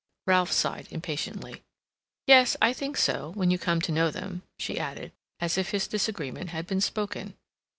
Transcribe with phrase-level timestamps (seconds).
[0.25, 1.61] Ralph sighed impatiently.
[2.25, 5.87] "Yes, I think so, when you come to know them," she added, as if his
[5.87, 7.35] disagreement had been spoken.